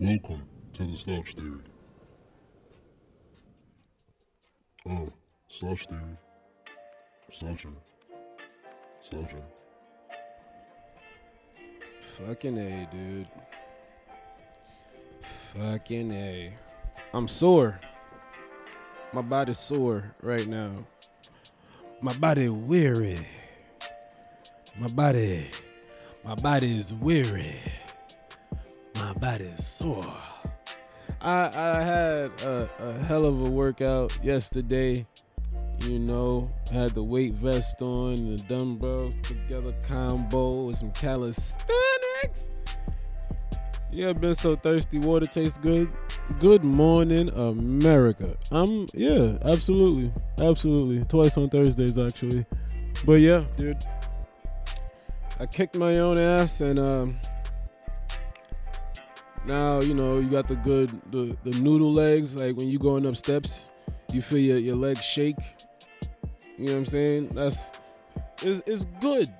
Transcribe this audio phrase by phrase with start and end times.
[0.00, 0.42] Welcome
[0.72, 1.60] to the Slouch Theory.
[4.88, 5.12] Oh,
[5.46, 6.18] Slouch Theory.
[7.30, 7.76] Slouching.
[9.08, 9.42] Slouching.
[12.00, 13.28] Fucking A, dude.
[15.56, 16.54] Fucking A.
[17.12, 17.78] I'm sore.
[19.12, 20.76] My body's sore right now.
[22.00, 23.24] My body weary.
[24.76, 25.46] My body,
[26.24, 27.54] my body is weary.
[29.04, 30.16] My body's sore.
[31.20, 35.06] I I had a, a hell of a workout yesterday.
[35.80, 42.48] You know, had the weight vest on, the dumbbells together combo with some calisthenics.
[43.92, 44.98] Yeah, I've been so thirsty.
[44.98, 45.92] Water tastes good.
[46.40, 48.38] Good morning, America.
[48.50, 51.04] I'm yeah, absolutely, absolutely.
[51.04, 52.46] Twice on Thursdays actually,
[53.04, 53.84] but yeah, dude.
[55.38, 57.20] I kicked my own ass and um.
[59.46, 62.36] Now you know you got the good the, the noodle legs.
[62.36, 63.70] Like when you going up steps,
[64.12, 65.36] you feel your, your legs shake.
[66.56, 67.28] You know what I'm saying?
[67.28, 67.72] That's
[68.42, 69.32] it's, it's good.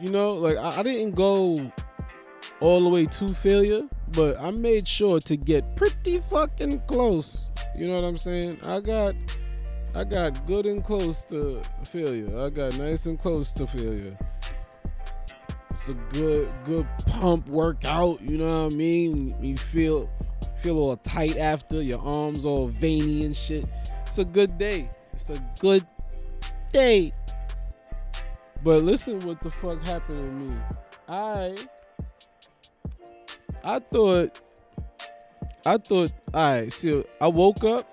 [0.00, 1.70] You know, like I, I didn't go
[2.60, 3.82] all the way to failure,
[4.12, 7.50] but I made sure to get pretty fucking close.
[7.76, 8.58] You know what I'm saying?
[8.64, 9.14] I got
[9.94, 12.38] I got good and close to failure.
[12.40, 14.16] I got nice and close to failure.
[15.74, 19.34] It's a good good pump workout, you know what I mean?
[19.42, 20.08] You feel
[20.56, 23.66] feel all tight after, your arms all veiny and shit.
[24.06, 24.88] It's a good day.
[25.14, 25.84] It's a good
[26.72, 27.12] day.
[28.62, 30.56] But listen what the fuck happened to me.
[31.08, 31.56] I
[33.64, 34.40] I thought
[35.66, 37.90] I thought alright, see I woke up.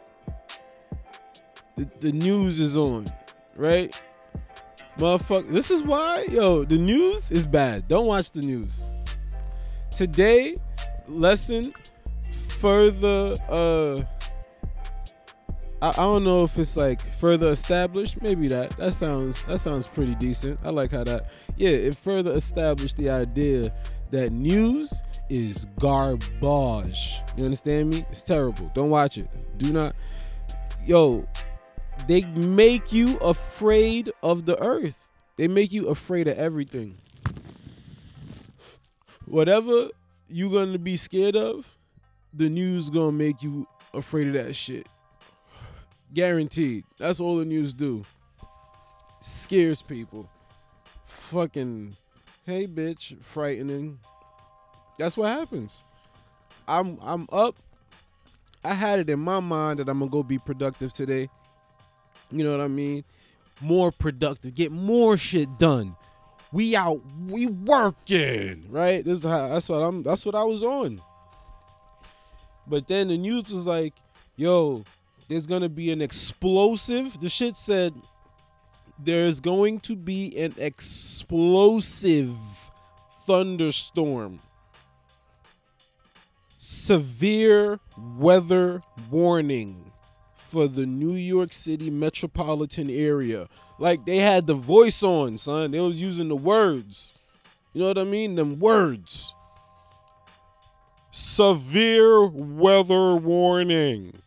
[1.77, 3.11] The, the news is on,
[3.55, 3.99] right?
[4.97, 7.88] Motherfucker, this is why, yo, the news is bad.
[7.88, 8.89] Don't watch the news.
[9.95, 10.56] Today,
[11.08, 11.73] lesson
[12.59, 14.03] further uh
[15.81, 18.21] I, I don't know if it's like further established.
[18.21, 18.77] Maybe that.
[18.77, 20.60] That sounds that sounds pretty decent.
[20.64, 23.73] I like how that yeah, it further established the idea
[24.11, 27.21] that news is garbage.
[27.36, 28.05] You understand me?
[28.10, 28.71] It's terrible.
[28.76, 29.27] Don't watch it.
[29.58, 29.95] Do not
[30.86, 31.27] yo,
[32.08, 35.10] they make you afraid of the earth.
[35.38, 36.98] They make you afraid of everything.
[39.26, 39.89] Whatever
[40.28, 41.78] you're gonna be scared of,
[42.34, 44.88] the news gonna make you afraid of that shit.
[46.14, 46.84] Guaranteed.
[46.98, 48.06] That's all the news do.
[49.20, 50.30] Scares people.
[51.06, 51.95] Fucking
[52.45, 54.00] hey bitch, frightening.
[54.98, 55.83] That's what happens.
[56.68, 57.56] I'm I'm up.
[58.64, 61.30] I had it in my mind that I'm gonna go be productive today.
[62.31, 63.03] You know what I mean?
[63.59, 65.95] More productive, get more shit done.
[66.52, 69.03] We out, we working, right?
[69.05, 71.02] This is how that's what I'm that's what I was on.
[72.67, 73.93] But then the news was like,
[74.36, 74.83] yo,
[75.27, 77.20] there's gonna be an explosive.
[77.20, 77.93] The shit said
[79.03, 82.36] there's going to be an explosive
[83.25, 84.39] thunderstorm.
[86.58, 89.90] Severe weather warning
[90.52, 93.48] for the New York City metropolitan area.
[93.80, 95.72] Like they had the voice on, son.
[95.72, 97.14] They was using the words.
[97.73, 98.36] You know what I mean?
[98.36, 99.34] Them words.
[101.12, 104.22] Severe weather warning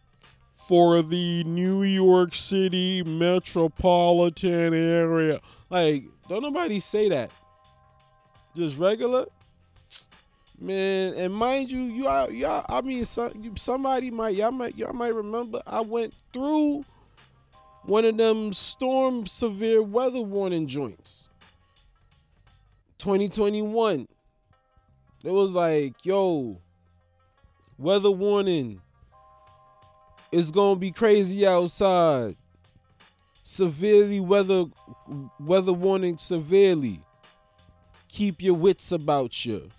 [0.50, 5.40] for the New York City metropolitan area.
[5.68, 7.30] Like, don't nobody say that.
[8.56, 9.26] Just regular.
[10.60, 14.92] Man, and mind you, you all y'all, I mean, some, somebody might, y'all might, y'all
[14.92, 15.60] might remember.
[15.66, 16.84] I went through
[17.84, 21.28] one of them storm severe weather warning joints.
[22.98, 24.08] 2021.
[25.24, 26.60] It was like, yo,
[27.76, 28.80] weather warning.
[30.32, 32.36] It's gonna be crazy outside.
[33.42, 34.64] Severely weather,
[35.38, 37.00] weather warning severely.
[38.08, 39.70] Keep your wits about you.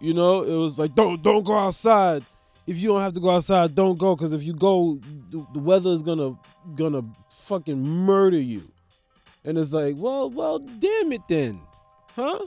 [0.00, 2.24] You know, it was like don't don't go outside.
[2.66, 5.00] If you don't have to go outside, don't go because if you go,
[5.30, 6.38] the, the weather is gonna
[6.74, 8.68] gonna fucking murder you.
[9.44, 11.60] And it's like, well, well, damn it then,
[12.14, 12.46] huh?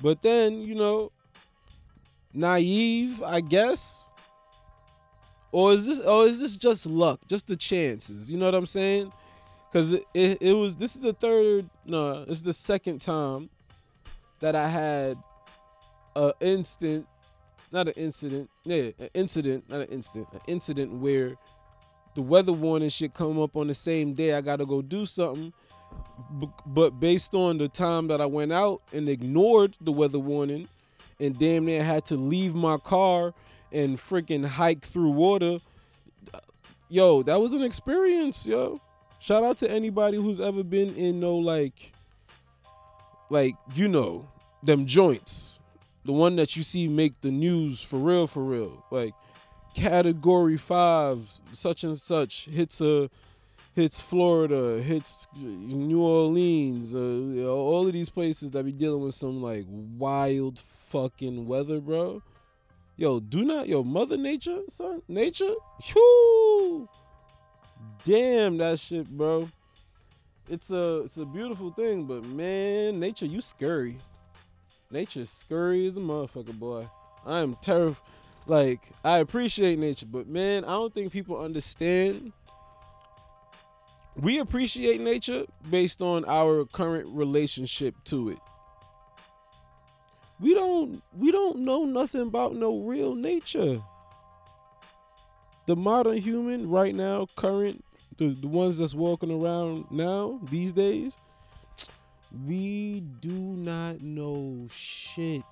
[0.00, 1.12] But then you know,
[2.32, 4.06] naive, I guess.
[5.52, 7.20] Or is this or is this just luck?
[7.26, 8.30] Just the chances.
[8.30, 9.12] You know what I'm saying?
[9.72, 13.50] Cause it, it, it was this is the third no, it's the second time
[14.40, 15.16] that I had
[16.16, 17.06] a instant,
[17.72, 21.36] not an incident, yeah, an incident, not an instant, an incident where
[22.14, 25.52] the weather warning should come up on the same day I gotta go do something.
[26.66, 30.68] But based on the time that I went out and ignored the weather warning
[31.18, 33.34] and damn near had to leave my car
[33.72, 35.58] and freaking hike through water.
[36.88, 38.80] Yo, that was an experience, yo.
[39.20, 41.92] Shout out to anybody who's ever been in no like
[43.28, 44.28] like you know,
[44.62, 45.59] them joints.
[46.04, 48.84] The one that you see make the news for real for real.
[48.90, 49.14] Like
[49.74, 53.08] category 5 such and such hits a
[53.74, 59.42] hits Florida, hits New Orleans, uh, all of these places that be dealing with some
[59.42, 62.22] like wild fucking weather, bro.
[62.96, 65.54] Yo, do not, yo, Mother Nature, son, nature,
[65.94, 66.88] whoo,
[68.04, 69.48] damn that shit, bro.
[70.48, 73.96] It's a, it's a beautiful thing, but man, nature, you scary.
[74.90, 76.88] Nature scary as a motherfucker, boy.
[77.24, 78.02] I am terrified.
[78.46, 82.32] Like, I appreciate nature, but man, I don't think people understand
[84.16, 88.38] we appreciate nature based on our current relationship to it.
[90.40, 93.80] We don't we don't know nothing about no real nature.
[95.66, 97.84] The modern human right now, current
[98.18, 101.18] the, the ones that's walking around now these days,
[102.46, 105.42] we do not know shit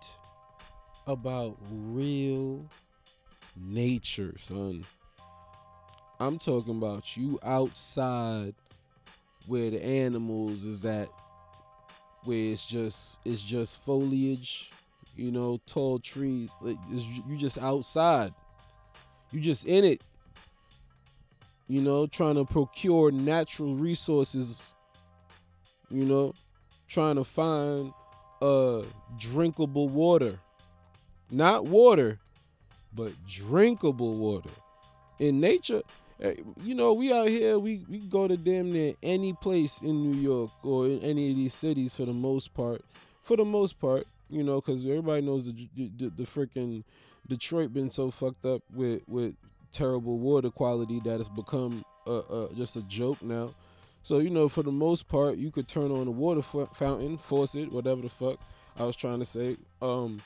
[1.06, 2.64] about real
[3.56, 4.84] nature, son.
[6.20, 8.54] I'm talking about you outside
[9.46, 11.08] where the animals is at
[12.24, 14.70] where it's just it's just foliage,
[15.16, 16.50] you know, tall trees.
[16.62, 18.32] You just outside.
[19.30, 20.02] You just in it.
[21.68, 24.72] You know, trying to procure natural resources,
[25.90, 26.34] you know,
[26.88, 27.92] trying to find
[28.40, 28.82] uh
[29.18, 30.38] drinkable water.
[31.30, 32.18] Not water,
[32.94, 34.50] but drinkable water.
[35.18, 35.82] In nature,
[36.20, 40.10] eh, you know, we out here, we, we go to damn near any place in
[40.10, 42.82] New York or in any of these cities for the most part.
[43.22, 46.84] For the most part, you know, because everybody knows the the, the freaking
[47.28, 49.34] Detroit been so fucked up with with
[49.70, 53.54] terrible water quality that it's become a, a, just a joke now.
[54.08, 57.70] So you know, for the most part, you could turn on a water fountain, faucet,
[57.70, 58.40] whatever the fuck
[58.76, 60.22] I was trying to say, um,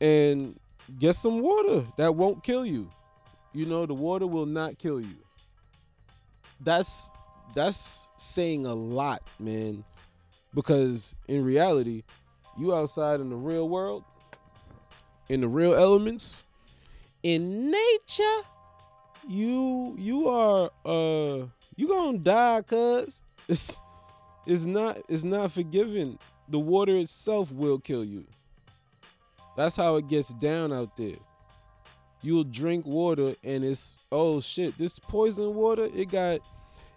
[0.00, 0.58] and
[0.98, 2.90] get some water that won't kill you.
[3.52, 5.16] You know, the water will not kill you
[6.60, 7.10] that's
[7.54, 9.84] that's saying a lot, man.
[10.54, 12.02] Because in reality,
[12.58, 14.04] you outside in the real world,
[15.28, 16.44] in the real elements,
[17.22, 18.40] in nature,
[19.28, 21.46] you you are uh
[21.78, 23.78] you gonna die cuz it's
[24.46, 26.18] it's not it's not forgiven.
[26.48, 28.26] The water itself will kill you.
[29.56, 31.16] That's how it gets down out there.
[32.20, 36.40] You'll drink water and it's oh shit, this poison water, it got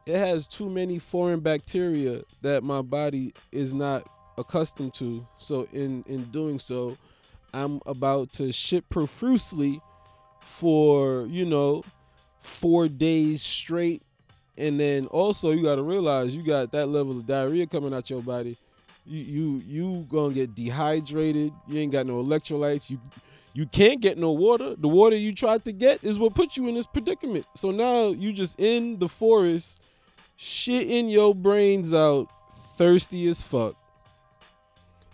[0.08, 5.28] it has too many foreign bacteria that my body is not accustomed to.
[5.38, 6.98] So in in doing so,
[7.54, 9.80] I'm about to shit profusely
[10.44, 11.84] for, you know,
[12.40, 14.02] 4 days straight.
[14.58, 18.10] And then also you got to realize you got that level of diarrhea coming out
[18.10, 18.58] your body.
[19.06, 21.52] You you you to get dehydrated.
[21.68, 22.90] You ain't got no electrolytes.
[22.90, 23.00] You
[23.54, 24.76] you can't get no water.
[24.76, 27.46] The water you tried to get is what put you in this predicament.
[27.56, 29.82] So now you just in the forest
[30.38, 32.28] shitting your brains out,
[32.78, 33.76] thirsty as fuck.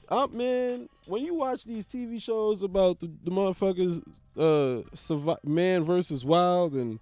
[0.10, 0.88] Up, man.
[1.06, 4.01] When you watch these TV shows about the, the motherfuckers,
[4.38, 7.00] uh, survive, man versus wild and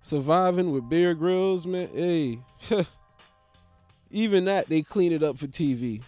[0.00, 1.88] surviving with Bear Grylls, man.
[1.92, 2.40] Hey,
[4.10, 6.02] even that they clean it up for TV.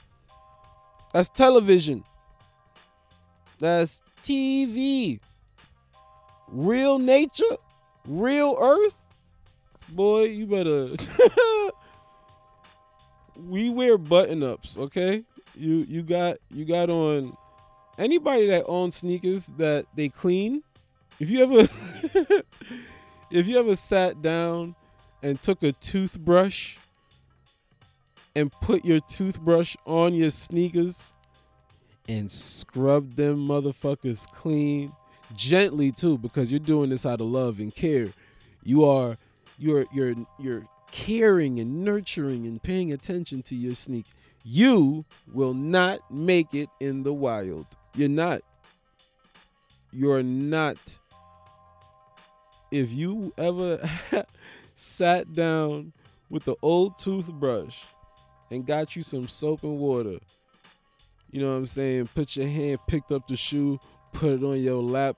[1.12, 2.04] That's television.
[3.58, 5.20] That's TV.
[6.48, 7.56] Real nature,
[8.06, 9.02] real earth
[9.92, 10.90] boy, you better.
[13.36, 15.24] we wear button ups, okay?
[15.54, 17.36] You you got you got on.
[17.98, 20.62] Anybody that owns sneakers that they clean,
[21.20, 21.68] if you ever
[23.32, 24.74] if you ever sat down
[25.22, 26.76] and took a toothbrush
[28.34, 31.12] and put your toothbrush on your sneakers
[32.08, 34.92] and scrub them motherfuckers clean
[35.34, 38.10] gently too because you're doing this out of love and care
[38.62, 39.16] you are
[39.58, 44.06] you're you're you're caring and nurturing and paying attention to your sneak,
[44.44, 47.66] you will not make it in the wild.
[47.94, 48.42] You're not.
[49.90, 51.00] You're not.
[52.72, 53.86] If you ever
[54.74, 55.92] sat down
[56.30, 57.84] with the old toothbrush
[58.50, 60.18] and got you some soap and water,
[61.30, 62.08] you know what I'm saying?
[62.14, 63.78] Put your hand, picked up the shoe,
[64.14, 65.16] put it on your lap.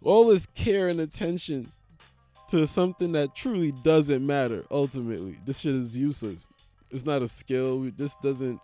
[0.00, 1.72] All this care and attention
[2.50, 5.38] to something that truly doesn't matter ultimately.
[5.44, 6.48] This shit is useless.
[6.92, 7.80] It's not a skill.
[7.80, 8.60] We, this doesn't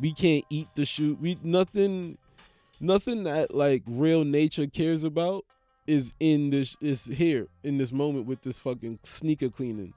[0.00, 1.18] we can't eat the shoe.
[1.20, 2.16] We nothing
[2.80, 5.44] nothing that like real nature cares about
[5.86, 9.92] is in this is here in this moment with this fucking sneaker cleaning.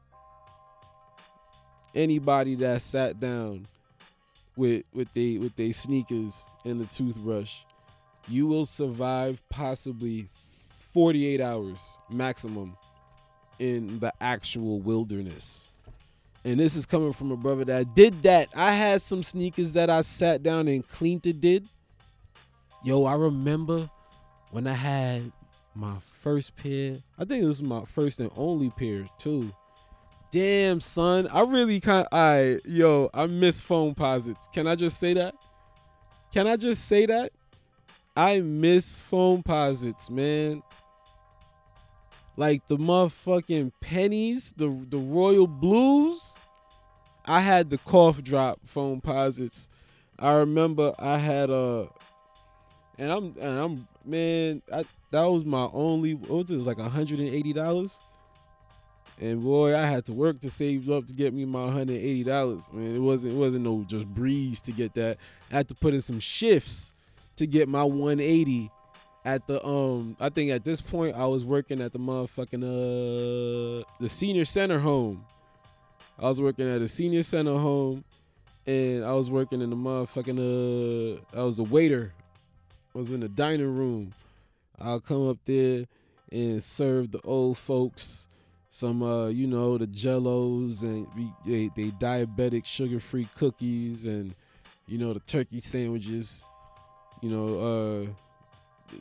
[1.94, 3.68] Anybody that sat down
[4.56, 7.62] with with they with they sneakers and the toothbrush,
[8.28, 10.28] you will survive possibly
[10.94, 12.76] 48 hours maximum
[13.60, 15.70] in the actual wilderness.
[16.44, 18.50] And this is coming from a brother that did that.
[18.56, 21.68] I had some sneakers that I sat down and cleaned it did.
[22.84, 23.90] Yo, I remember
[24.52, 25.32] when I had
[25.76, 27.00] my first pair.
[27.20, 29.54] I think it was my first and only pair too.
[30.32, 31.28] Damn, son.
[31.28, 32.08] I really kind.
[32.12, 34.52] I yo, I miss Foamposites.
[34.52, 35.36] Can I just say that?
[36.34, 37.32] Can I just say that?
[38.18, 40.64] I miss Foamposites, man.
[42.38, 46.34] Like the motherfucking pennies, the the royal blues.
[47.26, 49.68] I had the cough drop Foamposites.
[50.20, 51.90] I remember I had a
[52.98, 56.68] and I'm and I'm man, I, that was my only what was it, it was
[56.68, 58.00] like $180.
[59.22, 62.74] And boy, I had to work to save up to get me my $180.
[62.74, 65.18] Man, it wasn't it wasn't no just breeze to get that.
[65.52, 66.92] I had to put in some shifts
[67.38, 68.70] to get my 180
[69.24, 73.86] at the um I think at this point I was working at the motherfucking uh
[74.02, 75.26] the senior center home.
[76.20, 78.04] I was working at a senior center home
[78.68, 82.12] and I was working in the motherfucking uh I was a waiter.
[82.94, 84.14] I was in the dining room.
[84.80, 85.86] I'll come up there
[86.32, 88.28] and serve the old folks
[88.70, 91.08] some uh you know the jellos and
[91.46, 94.36] they, they diabetic sugar-free cookies and
[94.86, 96.44] you know the turkey sandwiches
[97.22, 98.14] you know uh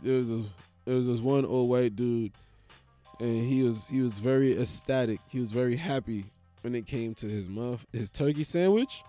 [0.03, 0.43] there was a,
[0.85, 2.33] there was this one old white dude,
[3.21, 5.21] and he was he was very ecstatic.
[5.29, 6.27] He was very happy
[6.63, 9.03] when it came to his muff his turkey sandwich.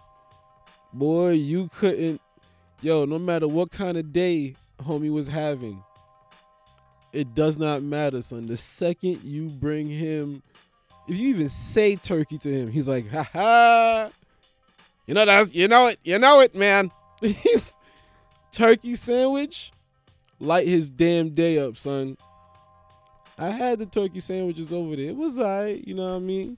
[0.93, 2.21] Boy, you couldn't,
[2.81, 3.05] yo.
[3.05, 5.83] No matter what kind of day homie was having,
[7.15, 8.47] it does not matter, son.
[8.47, 10.43] The second you bring him,
[11.07, 14.09] if you even say turkey to him, he's like, ha ha.
[15.07, 16.91] You know that's you know it, you know it, man.
[17.21, 17.77] He's
[18.51, 19.71] turkey sandwich
[20.39, 22.17] light his damn day up, son.
[23.37, 25.09] I had the turkey sandwiches over there.
[25.09, 26.57] It was alright, you know what I mean?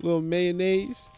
[0.00, 1.10] A little mayonnaise.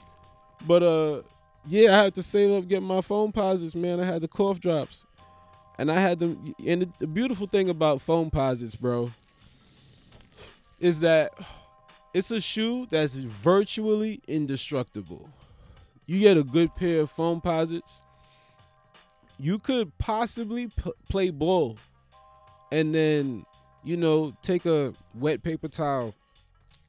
[0.67, 1.23] But uh
[1.67, 4.01] yeah, I had to save up get my Foamposites, man.
[4.01, 5.07] I had the cough drops.
[5.79, 9.11] And I had them and the, the beautiful thing about Foamposites, bro,
[10.79, 11.33] is that
[12.13, 15.29] it's a shoe that's virtually indestructible.
[16.07, 18.03] You get a good pair of Foamposites,
[19.39, 21.77] you could possibly p- play ball
[22.71, 23.45] and then
[23.83, 26.15] you know take a wet paper towel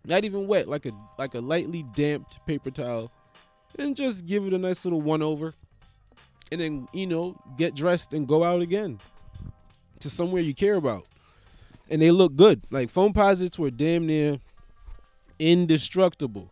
[0.06, 3.12] not even wet like a like a lightly damped paper towel
[3.78, 5.54] and just give it a nice little one over
[6.52, 9.00] and then you know get dressed and go out again
[10.00, 11.06] to somewhere you care about.
[11.90, 12.64] And they look good.
[12.72, 14.40] Like Foamposites were damn near
[15.40, 16.52] indestructible.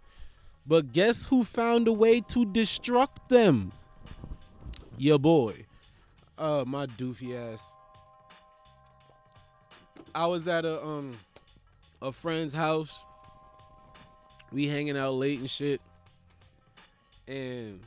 [0.65, 3.71] But guess who found a way to destruct them?
[4.97, 5.65] Your boy.
[6.38, 7.71] Uh my doofy ass.
[10.15, 11.19] I was at a um
[12.01, 13.01] a friend's house.
[14.51, 15.81] We hanging out late and shit.
[17.27, 17.79] And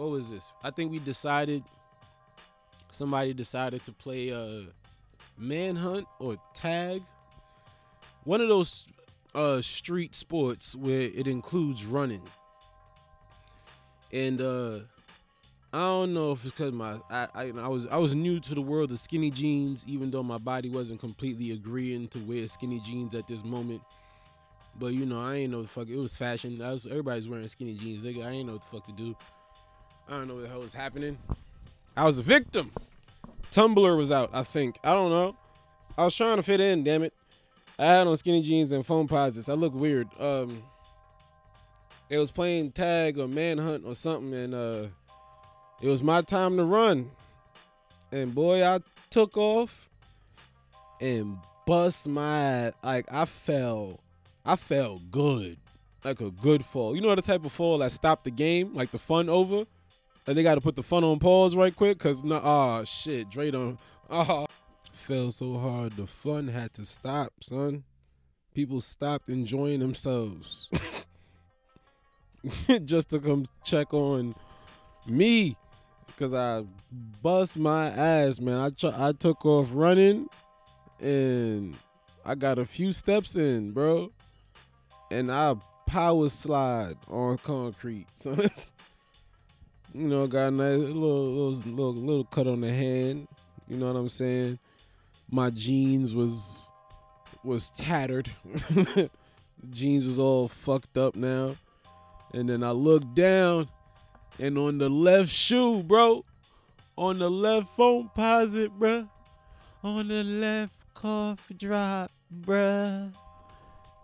[0.00, 0.50] what was this?
[0.64, 1.62] I think we decided
[2.90, 4.62] somebody decided to play uh
[5.36, 7.02] manhunt or tag.
[8.24, 8.86] One of those
[9.34, 12.22] uh street sports where it includes running.
[14.10, 14.78] And uh
[15.72, 18.54] I don't know if it's because my I, I I was I was new to
[18.54, 22.80] the world of skinny jeans, even though my body wasn't completely agreeing to wear skinny
[22.80, 23.82] jeans at this moment.
[24.78, 25.88] But you know, I ain't know the fuck.
[25.88, 26.62] It was fashion.
[26.62, 28.02] I was everybody's wearing skinny jeans.
[28.02, 29.14] Nigga, I ain't know what the fuck to do.
[30.10, 31.16] I don't know what the hell was happening.
[31.96, 32.72] I was a victim.
[33.52, 34.30] Tumblr was out.
[34.32, 34.76] I think.
[34.82, 35.36] I don't know.
[35.96, 36.82] I was trying to fit in.
[36.82, 37.14] Damn it.
[37.78, 39.48] I had on skinny jeans and Foamposites.
[39.48, 40.08] I look weird.
[40.18, 40.64] Um,
[42.08, 44.86] it was playing tag or manhunt or something, and uh
[45.80, 47.10] it was my time to run.
[48.12, 49.88] And boy, I took off
[51.00, 54.00] and bust my like I fell.
[54.44, 55.56] I felt good.
[56.04, 56.96] Like a good fall.
[56.96, 59.66] You know the type of fall that stopped the game, like the fun over?
[60.26, 63.30] And they gotta put the fun on pause right quick, cause no oh ah, shit,
[63.30, 63.78] Dre don't
[64.10, 64.46] oh ah,
[64.92, 67.84] fell so hard the fun had to stop, son.
[68.54, 70.68] People stopped enjoying themselves.
[72.84, 74.34] Just to come check on
[75.06, 75.56] me
[76.20, 76.64] because I
[77.22, 78.60] bust my ass, man.
[78.60, 80.28] I tr- I took off running,
[81.00, 81.76] and
[82.24, 84.12] I got a few steps in, bro,
[85.10, 85.54] and I
[85.86, 88.06] power slide on concrete.
[88.14, 88.36] So,
[89.94, 93.28] you know, got a nice little little little, little cut on the hand.
[93.68, 94.58] You know what I'm saying?
[95.30, 96.68] My jeans was
[97.42, 98.30] was tattered.
[99.70, 101.56] jeans was all fucked up now.
[102.32, 103.68] And then I looked down
[104.38, 106.24] and on the left shoe, bro,
[106.96, 109.08] on the left Foamposite, bro,
[109.82, 112.10] on the left cough drop,
[112.42, 113.12] bruh.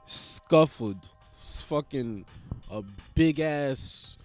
[0.07, 1.09] Scuffled.
[1.31, 2.25] It's fucking
[2.71, 2.83] a
[3.15, 4.17] big ass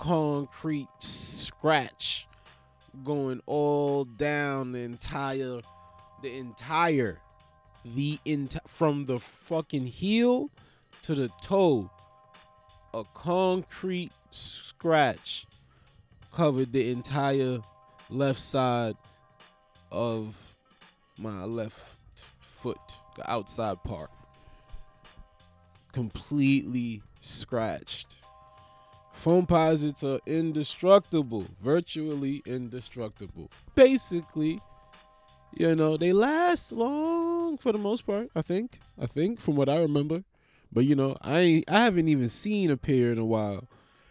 [0.00, 2.26] concrete scratch
[3.04, 5.60] going all down the entire
[6.22, 7.18] the entire
[7.84, 10.50] the ent- from the fucking heel
[11.02, 11.90] to the toe.
[12.94, 15.46] A concrete scratch
[16.32, 17.58] covered the entire
[18.08, 18.96] left side
[19.92, 20.54] of
[21.18, 22.78] my left foot
[23.16, 24.10] the outside part.
[25.92, 28.16] Completely scratched
[29.22, 33.50] Foamposites are indestructible, virtually indestructible.
[33.74, 34.60] Basically,
[35.52, 38.80] you know, they last long for the most part, I think.
[38.98, 40.24] I think from what I remember.
[40.72, 43.68] But you know, I ain't, I haven't even seen a pair in a while.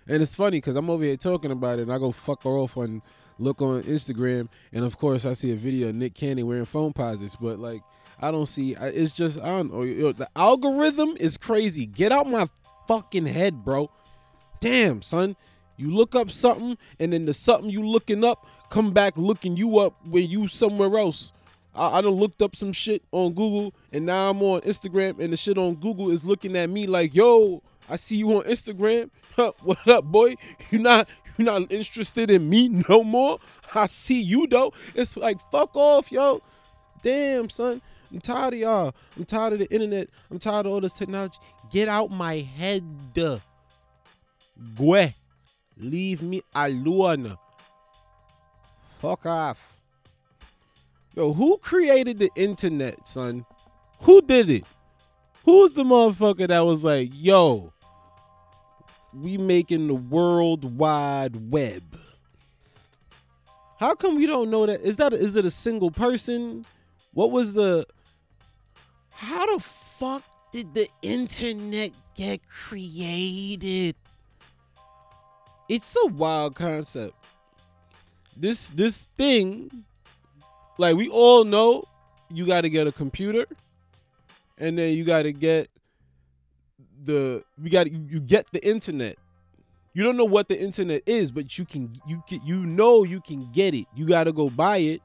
[0.07, 2.49] And it's funny cuz I'm over here talking about it and I go fuck her
[2.51, 3.01] off on
[3.39, 7.37] look on Instagram and of course I see a video of Nick Cannon wearing Foamposites,
[7.39, 7.81] but like
[8.19, 10.11] I don't see it's just I don't know.
[10.11, 11.87] The algorithm is crazy.
[11.87, 12.47] Get out my
[12.87, 13.89] fucking head, bro
[14.59, 15.35] damn, son,
[15.77, 19.79] you look up something and then the something you looking up come back looking you
[19.79, 21.33] up where you somewhere else.
[21.73, 25.33] I, I done looked up some shit on Google and now I'm on Instagram and
[25.33, 29.09] the shit on Google is looking at me like, yo, I see you on Instagram.
[29.63, 30.35] what up, boy?
[30.69, 33.39] You not you not interested in me no more?
[33.73, 34.73] I see you though.
[34.93, 36.41] It's like fuck off, yo.
[37.01, 37.81] Damn, son.
[38.11, 38.95] I'm tired of y'all.
[39.15, 40.09] I'm tired of the internet.
[40.31, 41.37] I'm tired of all this technology.
[41.71, 42.83] Get out my head.
[44.75, 45.13] Gue.
[45.77, 47.37] Leave me alone.
[49.01, 49.77] Fuck off.
[51.15, 53.45] Yo, who created the internet, son?
[54.01, 54.63] Who did it?
[55.45, 57.73] Who's the motherfucker that was like, yo,
[59.13, 61.83] we making the world wide web?
[63.79, 64.81] How come we don't know that?
[64.81, 66.65] Is that is it a single person?
[67.13, 67.85] What was the
[69.09, 73.95] How the fuck did the internet get created?
[75.69, 77.13] It's a wild concept.
[78.35, 79.85] This this thing,
[80.77, 81.85] like we all know,
[82.29, 83.45] you got to get a computer,
[84.57, 85.69] and then you got to get
[87.05, 89.17] the we got you get the internet.
[89.93, 93.21] You don't know what the internet is, but you can you can you know you
[93.21, 93.85] can get it.
[93.95, 95.01] You got to go buy it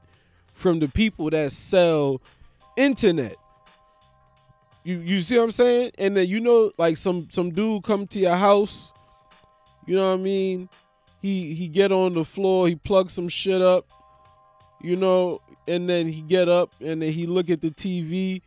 [0.53, 2.21] from the people that sell
[2.77, 3.35] internet.
[4.83, 5.91] You you see what I'm saying?
[5.97, 8.93] And then you know like some some dude come to your house
[9.85, 10.69] you know what I mean?
[11.21, 13.87] He he get on the floor, he plug some shit up,
[14.81, 18.41] you know, and then he get up and then he look at the TV.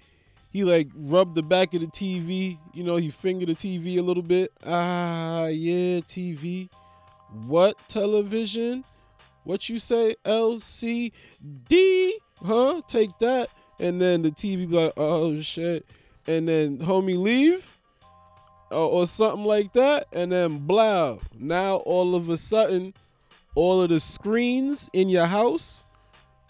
[0.51, 4.03] He like rub the back of the TV, you know, he finger the TV a
[4.03, 4.53] little bit.
[4.67, 6.69] Ah, yeah, TV.
[7.47, 8.85] What television?
[9.45, 10.17] What you say?
[10.25, 11.13] LCD?
[12.45, 12.83] Huh?
[12.87, 13.51] Take that.
[13.79, 15.87] And then the TV be like, oh shit.
[16.27, 17.78] And then homie leave
[18.71, 21.19] or, or something like that, and then blah.
[21.39, 22.95] Now all of a sudden,
[23.55, 25.85] all of the screens in your house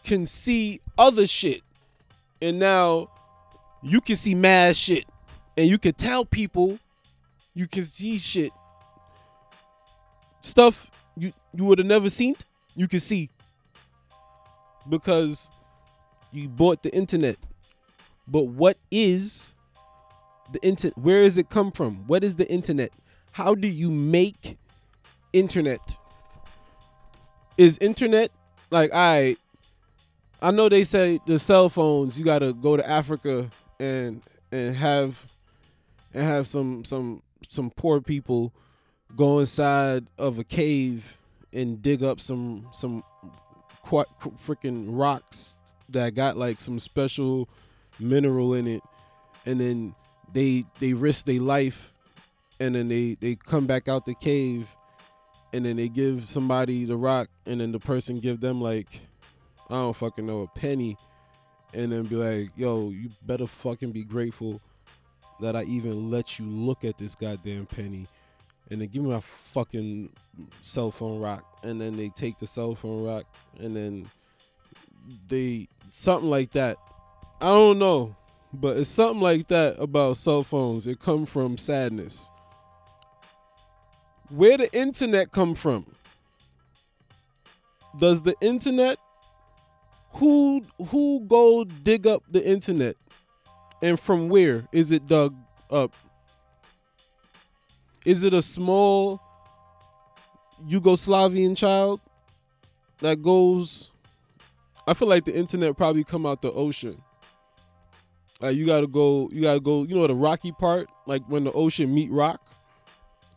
[0.04, 1.62] can see other shit,
[2.40, 3.11] and now
[3.83, 5.04] you can see mad shit,
[5.57, 6.78] and you can tell people
[7.54, 8.52] you can see shit,
[10.40, 12.37] stuff you you would have never seen.
[12.76, 13.31] You can see
[14.88, 15.50] because
[16.33, 17.37] you bought the internet.
[18.26, 19.54] But what is
[20.52, 22.06] the internet where does it come from?
[22.06, 22.90] What is the internet?
[23.32, 24.58] How do you make
[25.32, 25.96] internet?
[27.56, 28.30] Is internet
[28.70, 29.37] like i
[30.40, 35.26] i know they say the cell phones you gotta go to africa and and have
[36.14, 38.52] and have some some some poor people
[39.16, 41.16] go inside of a cave
[41.52, 43.02] and dig up some some
[43.90, 45.58] freaking rocks
[45.88, 47.48] that got like some special
[47.98, 48.82] mineral in it.
[49.46, 49.94] And then
[50.32, 51.92] they they risk their life
[52.60, 54.68] and then they they come back out the cave
[55.52, 59.00] and then they give somebody the rock and then the person give them like
[59.70, 60.96] I don't fucking know a penny
[61.74, 64.60] and then be like, yo, you better fucking be grateful
[65.40, 68.06] that I even let you look at this goddamn penny.
[68.70, 70.10] And then give me my fucking
[70.62, 71.44] cell phone rock.
[71.62, 73.24] And then they take the cell phone rock
[73.58, 74.10] and then
[75.28, 76.76] they something like that.
[77.40, 78.16] I don't know
[78.52, 80.87] but it's something like that about cell phones.
[80.87, 82.30] It come from sadness.
[84.30, 85.87] Where the internet come from?
[87.98, 88.98] Does the internet
[90.12, 92.96] who who go dig up the internet,
[93.82, 95.34] and from where is it dug
[95.70, 95.94] up?
[98.04, 99.20] Is it a small
[100.66, 102.00] Yugoslavian child
[103.00, 103.90] that goes?
[104.87, 107.02] I feel like the internet probably come out the ocean.
[108.40, 109.83] Like you gotta go, you gotta go.
[109.83, 112.40] You know the rocky part, like when the ocean meet rock,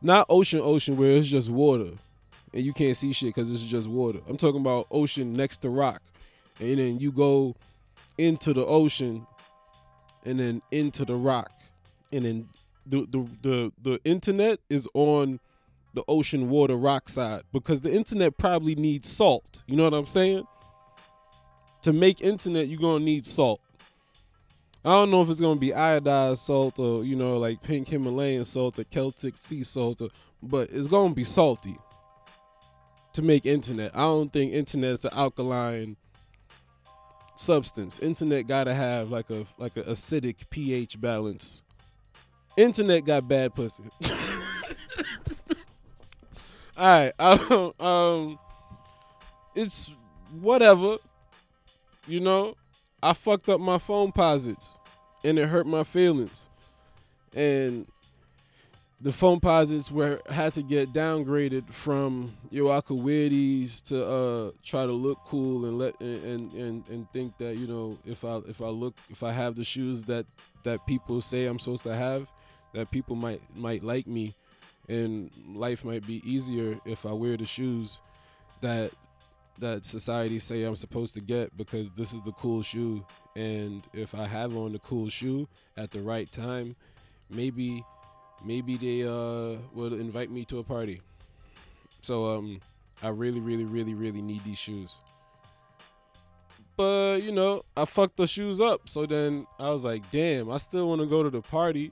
[0.01, 1.91] not ocean ocean where it's just water,
[2.53, 4.19] and you can't see shit because it's just water.
[4.29, 6.03] I'm talking about ocean next to rock,
[6.59, 7.55] and then you go
[8.19, 9.25] into the ocean,
[10.23, 11.51] and then into the rock,
[12.11, 12.49] and then
[12.85, 15.39] the the the, the internet is on
[15.95, 19.63] the ocean water rock side because the internet probably needs salt.
[19.65, 20.45] You know what I'm saying?
[21.81, 23.61] To make internet, you're gonna need salt.
[24.83, 28.45] I don't know if it's gonna be iodized salt or you know like pink Himalayan
[28.45, 30.09] salt or Celtic sea salt, or,
[30.41, 31.77] but it's gonna be salty
[33.13, 33.91] to make internet.
[33.93, 35.97] I don't think internet is an alkaline
[37.35, 37.99] substance.
[37.99, 41.61] Internet gotta have like a like an acidic pH balance.
[42.57, 43.83] Internet got bad pussy.
[46.77, 48.39] All right, I don't, um,
[49.53, 49.93] it's
[50.39, 50.97] whatever,
[52.07, 52.55] you know.
[53.03, 54.77] I fucked up my Foamposites
[55.23, 56.49] and it hurt my feelings.
[57.33, 57.87] And
[58.99, 64.51] the Foamposites were had to get downgraded from yo I could wear these to uh
[64.63, 68.37] try to look cool and let and and and think that you know if I
[68.47, 70.27] if I look if I have the shoes that
[70.63, 72.29] that people say I'm supposed to have
[72.73, 74.35] that people might might like me
[74.87, 78.01] and life might be easier if I wear the shoes
[78.61, 78.91] that
[79.61, 83.05] that society say I'm supposed to get because this is the cool shoe.
[83.35, 85.47] And if I have on the cool shoe
[85.77, 86.75] at the right time
[87.31, 87.83] maybe
[88.43, 91.01] maybe they uh will invite me to a party.
[92.01, 92.61] So um
[93.01, 94.99] I really really really really need these shoes.
[96.77, 98.89] But you know I fucked the shoes up.
[98.89, 101.91] So then I was like damn I still want to go to the party.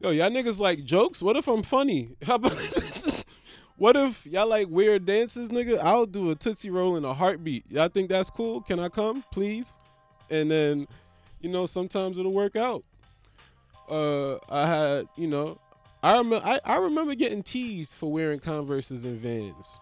[0.00, 1.22] Yo y'all niggas like jokes?
[1.22, 2.10] What if I'm funny?
[2.26, 2.52] How about
[3.84, 5.78] What if y'all like weird dances, nigga?
[5.78, 7.70] I'll do a tootsie roll in a heartbeat.
[7.70, 8.62] Y'all think that's cool?
[8.62, 9.78] Can I come, please?
[10.30, 10.88] And then,
[11.42, 12.82] you know, sometimes it'll work out.
[13.86, 15.58] Uh, I had, you know,
[16.02, 19.80] I remember, I, I remember getting teased for wearing Converses and Vans.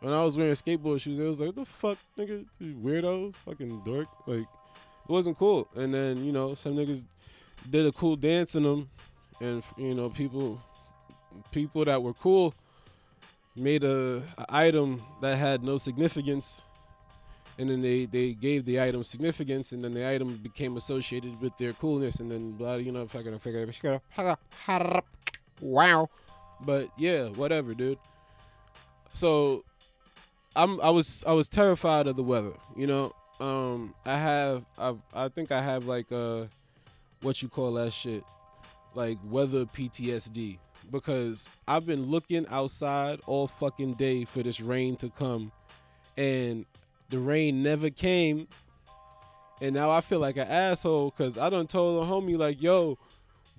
[0.00, 3.80] When I was wearing skateboard shoes, it was like, what the fuck, nigga, weirdo, fucking
[3.84, 4.08] dork.
[4.26, 5.68] Like, it wasn't cool.
[5.76, 7.04] And then, you know, some niggas
[7.70, 8.90] did a cool dance in them,
[9.40, 10.60] and you know, people
[11.52, 12.54] people that were cool
[13.56, 16.64] made a, a, item that had no significance
[17.58, 21.56] and then they they gave the item significance and then the item became associated with
[21.58, 25.04] their coolness and then blah you know fucking figure it out,
[25.60, 26.08] wow.
[26.62, 27.98] But yeah whatever dude.
[29.12, 29.64] So
[30.56, 33.12] i'm i was i was terrified of the weather you know?
[33.40, 36.46] Um i have i i think i have like uh
[37.22, 38.24] what you call that shit?
[38.94, 40.58] Like weather ptsd
[40.90, 45.52] because I've been looking outside all fucking day for this rain to come
[46.16, 46.66] and
[47.08, 48.48] the rain never came.
[49.60, 52.98] And now I feel like an asshole because I done told a homie like, yo,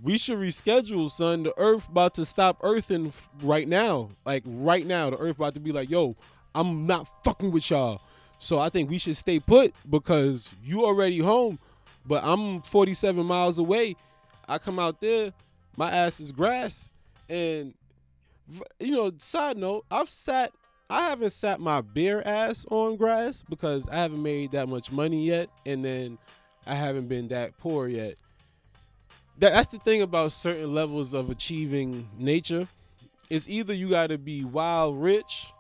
[0.04, 1.44] we should reschedule, son.
[1.44, 4.10] The earth about to stop earthing right now.
[4.26, 6.16] Like right now, the earth about to be like, yo,
[6.54, 8.02] I'm not fucking with y'all.
[8.38, 11.60] So I think we should stay put because you already home,
[12.06, 13.96] but I'm 47 miles away.
[14.48, 15.34] I come out there,
[15.78, 16.91] my ass is grass.
[17.32, 17.74] And
[18.80, 20.52] you know, side note, I've sat
[20.90, 25.26] I haven't sat my bare ass on grass because I haven't made that much money
[25.26, 26.18] yet and then
[26.68, 28.16] I haven't been that poor yet.
[29.40, 32.68] That, that's the thing about certain levels of achieving nature.
[33.30, 35.54] It's either you got to be wild rich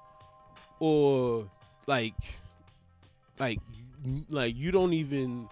[0.82, 1.50] or
[1.88, 2.14] like
[3.40, 3.60] like
[4.30, 5.48] like you don't even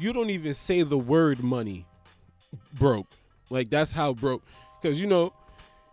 [0.00, 1.84] you don't even say the word money
[2.72, 3.08] broke.
[3.50, 4.42] Like that's how broke
[4.84, 5.32] because you know,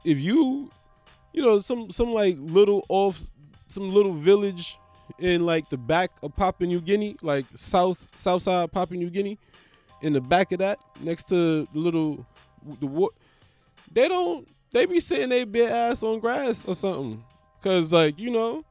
[0.03, 0.69] if you,
[1.31, 3.21] you know, some some like little off,
[3.67, 4.77] some little village
[5.17, 9.39] in like the back of Papua New Guinea, like south south side Papua New Guinea,
[10.01, 12.25] in the back of that, next to the little
[12.81, 13.13] the what,
[13.89, 17.23] they don't they be sitting their bare ass on grass or something,
[17.63, 18.65] cause like you know,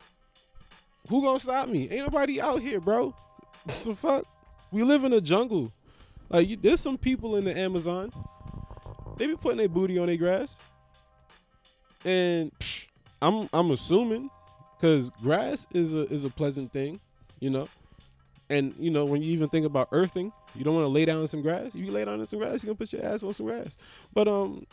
[1.09, 1.89] who gonna stop me?
[1.91, 3.15] Ain't nobody out here, bro.
[3.67, 4.27] the fuck?
[4.71, 5.73] We live in a jungle.
[6.29, 8.13] Like you, there's some people in the Amazon
[9.21, 10.59] they be putting their booty on their grass.
[12.05, 12.89] And psh,
[13.23, 14.31] I'm I'm assuming
[14.77, 17.01] because grass is a is a pleasant thing,
[17.41, 17.69] you know.
[18.49, 21.21] And you know when you even think about earthing, you don't want to lay down
[21.21, 21.75] in some grass.
[21.75, 23.77] You lay down in some grass, you gonna put your ass on some grass.
[24.15, 24.67] But um,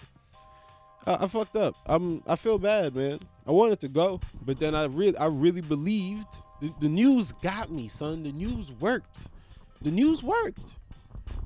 [1.05, 1.75] I, I fucked up.
[1.86, 3.19] I'm I feel bad, man.
[3.45, 6.27] I wanted to go, but then I really I really believed
[6.62, 8.23] The, the news got me, son.
[8.23, 9.27] The news worked.
[9.81, 10.75] The news worked.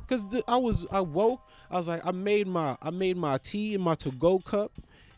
[0.07, 1.41] Cause the, I was I woke.
[1.71, 4.71] I was like I made my I made my tea in my to go cup,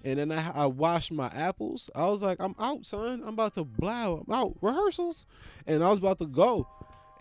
[0.03, 1.89] and then I I washed my apples.
[1.95, 3.21] I was like I'm out, son.
[3.23, 4.23] I'm about to blow.
[4.27, 5.25] I'm out rehearsals,
[5.67, 6.67] and I was about to go,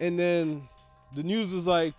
[0.01, 0.69] and then
[1.15, 1.95] the news was like,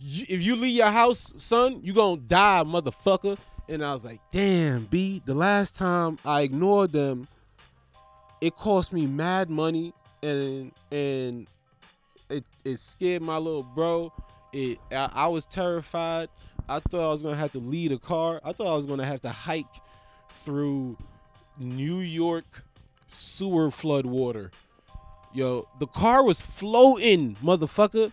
[0.00, 3.36] if you leave your house, son, you gonna die, motherfucker.
[3.68, 5.22] And I was like, damn, B.
[5.24, 7.28] The last time I ignored them,
[8.40, 9.92] it cost me mad money,
[10.22, 11.46] and and
[12.28, 14.12] it it scared my little bro.
[14.52, 16.28] It I, I was terrified.
[16.68, 18.40] I thought I was gonna have to lead a car.
[18.44, 19.66] I thought I was gonna have to hike
[20.30, 20.96] through
[21.58, 22.64] New York
[23.08, 24.50] sewer flood water.
[25.32, 28.12] Yo, the car was floating, motherfucker.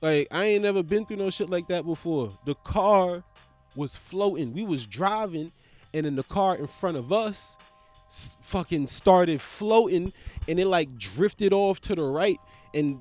[0.00, 2.38] Like I ain't never been through no shit like that before.
[2.44, 3.24] The car
[3.74, 4.52] was floating.
[4.52, 5.52] We was driving,
[5.92, 7.58] and then the car in front of us
[8.40, 10.12] fucking started floating,
[10.48, 12.38] and it like drifted off to the right,
[12.74, 13.00] and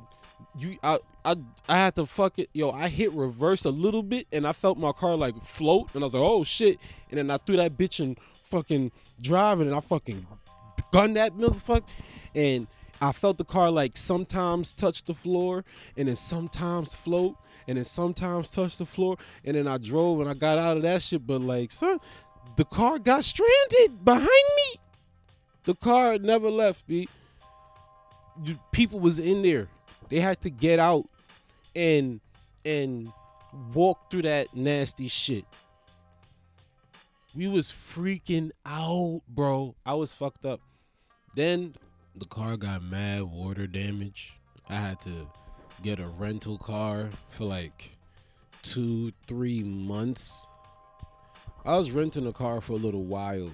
[0.57, 1.35] you I I
[1.67, 2.49] I had to fuck it.
[2.53, 6.03] Yo, I hit reverse a little bit, and I felt my car like float, and
[6.03, 6.77] I was like, oh shit,
[7.09, 8.91] and then I threw that bitch in fucking
[9.21, 10.25] driving, and I fucking
[10.91, 11.83] gunned that motherfucker,
[12.33, 12.67] and
[13.01, 15.65] I felt the car like sometimes touch the floor
[15.97, 17.35] and then sometimes float
[17.67, 19.17] and then sometimes touch the floor.
[19.43, 21.27] And then I drove and I got out of that shit.
[21.27, 21.99] But like son
[22.55, 24.79] the car got stranded behind me.
[25.65, 27.07] The car never left me
[28.71, 29.67] people was in there
[30.09, 31.07] they had to get out
[31.75, 32.19] and
[32.63, 33.11] and
[33.73, 35.45] walk through that nasty shit
[37.35, 40.61] we was freaking out bro I was fucked up
[41.35, 41.75] then
[42.17, 44.33] the car got mad water damage.
[44.69, 45.27] I had to
[45.83, 47.97] get a rental car for like
[48.61, 50.47] two, three months.
[51.65, 53.51] I was renting a car for a little while,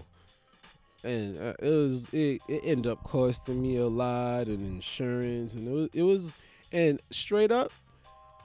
[1.04, 5.68] and uh, it was it, it ended up costing me a lot and insurance, and
[5.68, 6.36] it was it was
[6.72, 7.72] and straight up,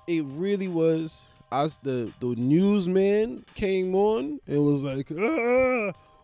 [0.07, 1.25] it really was.
[1.53, 5.09] as the the newsman came on and was like,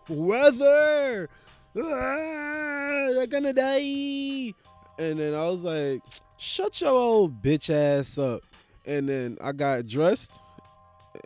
[0.09, 1.29] weather,
[1.77, 4.53] ah, you're gonna die.
[4.99, 6.03] And then I was like,
[6.37, 8.42] shut your old bitch ass up.
[8.85, 10.40] And then I got dressed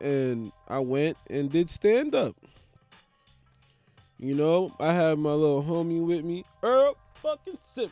[0.00, 2.36] and I went and did stand up.
[4.18, 7.90] You know, I had my little homie with me, Earl fucking Sip.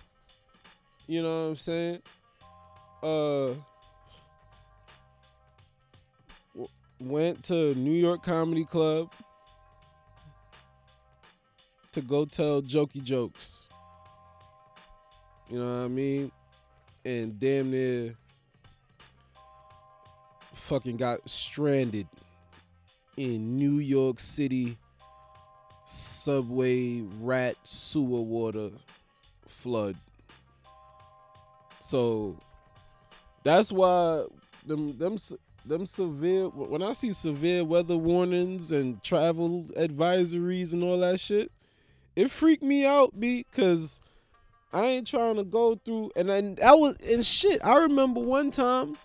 [1.07, 2.03] You know what I'm saying?
[3.03, 3.51] Uh,
[6.99, 9.13] went to New York Comedy Club
[11.93, 13.69] to go tell jokey jokes.
[15.51, 16.33] You know what I mean?
[17.05, 18.15] And damn near
[20.55, 22.09] fucking got stranded
[23.19, 24.79] in New York City
[25.85, 28.71] subway rat sewer water
[29.47, 29.97] flood.
[31.81, 32.37] So
[33.43, 34.25] that's why
[34.67, 35.17] them them
[35.67, 41.51] them severe when I see severe weather warnings and travel advisories and all that shit,
[42.17, 44.01] it freaked me out because
[44.73, 47.61] I ain't trying to go through and then that was and shit.
[47.65, 48.97] I remember one time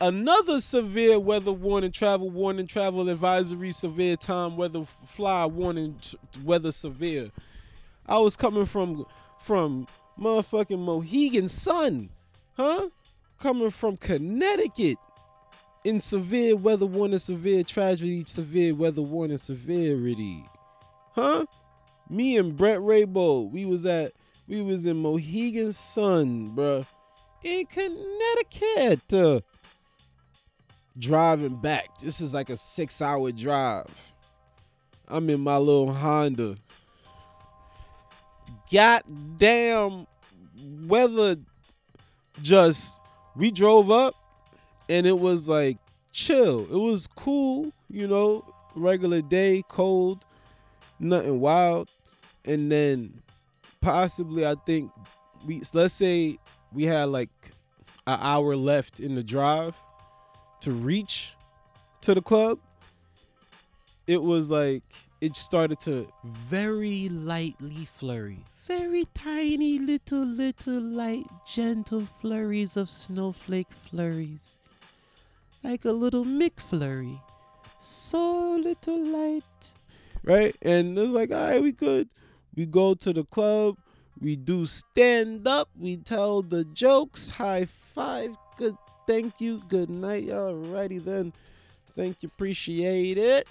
[0.00, 5.96] another severe weather warning, travel warning, travel advisory, severe time weather fly warning,
[6.44, 7.30] weather severe.
[8.06, 9.06] I was coming from
[9.40, 9.86] from
[10.18, 12.10] motherfucking Mohegan Sun,
[12.56, 12.88] huh?
[13.38, 14.98] Coming from Connecticut
[15.84, 20.44] in severe weather warning, severe tragedy, severe weather warning, severity,
[21.12, 21.46] huh?
[22.10, 24.12] Me and Brett Raybo, we was at
[24.46, 26.86] we was in Mohegan Sun, bruh,
[27.42, 29.44] in Connecticut.
[30.98, 31.98] Driving back.
[31.98, 33.86] This is like a six hour drive.
[35.06, 36.56] I'm in my little Honda.
[38.70, 40.06] Goddamn
[40.86, 41.36] weather
[42.42, 43.00] just
[43.36, 44.14] we drove up
[44.88, 45.78] and it was like
[46.12, 46.66] chill.
[46.70, 50.24] It was cool, you know, regular day, cold,
[50.98, 51.88] nothing wild.
[52.44, 53.22] And then
[53.80, 54.90] possibly I think
[55.46, 56.36] we let's say
[56.72, 57.30] we had like
[58.06, 59.74] an hour left in the drive
[60.60, 61.34] to reach
[62.02, 62.58] to the club,
[64.06, 64.82] it was like
[65.20, 68.44] it started to very lightly flurry.
[68.66, 74.58] Very tiny little little light gentle flurries of snowflake flurries.
[75.64, 77.20] Like a little McFlurry.
[77.78, 79.72] So little light.
[80.22, 80.54] Right?
[80.62, 82.08] And it's like, all right, we good.
[82.54, 83.76] We go to the club.
[84.20, 85.68] We do stand up.
[85.78, 87.30] We tell the jokes.
[87.30, 88.36] High five.
[88.56, 88.76] Good
[89.08, 89.62] thank you.
[89.68, 90.26] Good night.
[90.26, 91.32] Alrighty then.
[91.96, 92.28] Thank you.
[92.28, 93.48] Appreciate it.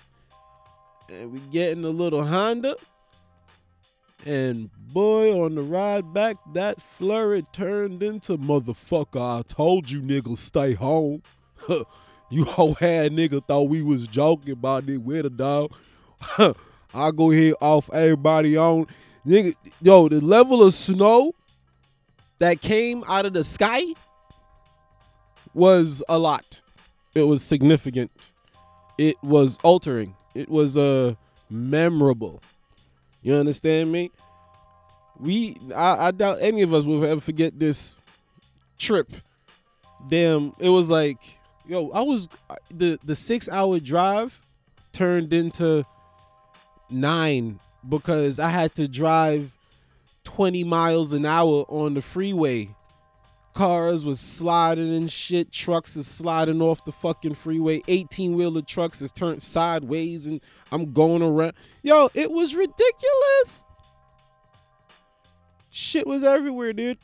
[1.09, 2.75] And we getting a little Honda.
[4.25, 9.39] And boy, on the ride back, that flurry turned into motherfucker.
[9.39, 11.23] I told you niggas stay home.
[12.29, 15.73] you whole had nigga thought we was joking about it with a dog.
[16.93, 18.87] I'll go here off everybody on.
[19.25, 21.33] Nigga, yo, the level of snow
[22.39, 23.81] that came out of the sky
[25.57, 26.61] was a lot.
[27.15, 28.11] It was significant.
[28.97, 30.15] It was altering.
[30.35, 31.15] It was uh
[31.49, 32.41] memorable.
[33.23, 34.11] You understand me?
[35.19, 37.99] We I, I doubt any of us will ever forget this
[38.77, 39.11] trip.
[40.07, 41.17] Damn, it was like,
[41.65, 42.29] yo, I was
[42.73, 44.39] the the six hour drive
[44.93, 45.85] turned into
[46.89, 49.57] nine because I had to drive
[50.23, 52.69] 20 miles an hour on the freeway.
[53.57, 55.51] Cars was sliding and shit.
[55.51, 57.81] Trucks is sliding off the fucking freeway.
[57.87, 60.41] 18 wheeler trucks is turned sideways and
[60.71, 61.53] I'm going around.
[61.81, 63.63] Yo, it was ridiculous.
[65.71, 66.99] Shit was everywhere, dude.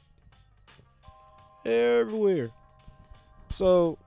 [1.66, 2.52] Everywhere.
[3.50, 3.98] So,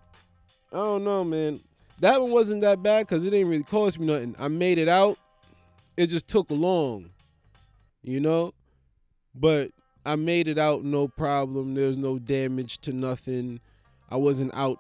[0.72, 1.60] I don't know, man.
[1.98, 4.36] That one wasn't that bad because it didn't really cost me nothing.
[4.38, 5.18] I made it out.
[5.96, 7.10] It just took long,
[8.04, 8.54] you know?
[9.34, 9.72] But
[10.06, 11.74] I made it out no problem.
[11.74, 13.58] There was no damage to nothing.
[14.08, 14.78] I wasn't out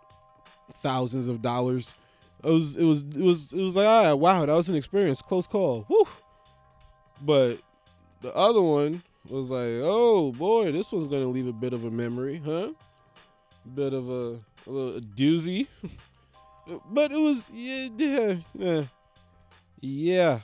[0.72, 1.96] thousands of dollars.
[2.44, 5.20] It was it was it was it was like ah wow that was an experience
[5.20, 6.06] close call woo.
[7.20, 7.58] But
[8.22, 11.90] the other one was like oh boy this one's gonna leave a bit of a
[11.90, 12.70] memory huh,
[13.74, 15.66] bit of a, a little a doozy.
[16.90, 18.84] but it was yeah yeah
[19.80, 20.40] yeah.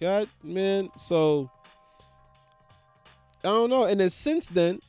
[0.00, 1.50] God man so
[3.44, 3.84] I don't know.
[3.84, 4.80] And then since then,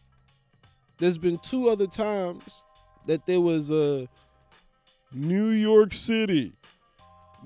[0.99, 2.63] there's been two other times
[3.05, 4.07] that there was a
[5.13, 6.53] New York City.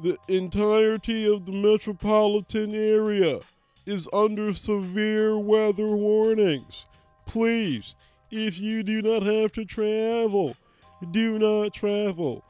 [0.02, 3.40] The entirety of the metropolitan area
[3.86, 6.86] is under severe weather warnings.
[7.26, 7.96] Please,
[8.32, 10.56] if you do not have to travel,
[11.12, 12.44] do not travel.